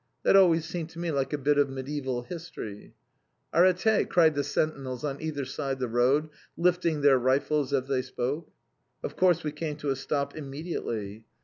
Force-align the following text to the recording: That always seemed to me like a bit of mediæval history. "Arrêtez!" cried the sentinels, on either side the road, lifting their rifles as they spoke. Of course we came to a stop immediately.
That 0.23 0.35
always 0.35 0.65
seemed 0.65 0.89
to 0.89 0.99
me 0.99 1.11
like 1.11 1.31
a 1.31 1.37
bit 1.37 1.59
of 1.59 1.67
mediæval 1.67 2.25
history. 2.25 2.95
"Arrêtez!" 3.53 4.09
cried 4.09 4.33
the 4.33 4.43
sentinels, 4.43 5.03
on 5.03 5.21
either 5.21 5.45
side 5.45 5.77
the 5.77 5.87
road, 5.87 6.29
lifting 6.57 7.01
their 7.01 7.19
rifles 7.19 7.71
as 7.71 7.87
they 7.87 8.01
spoke. 8.01 8.49
Of 9.03 9.15
course 9.15 9.43
we 9.43 9.51
came 9.51 9.75
to 9.75 9.91
a 9.91 9.95
stop 9.95 10.35
immediately. 10.35 11.25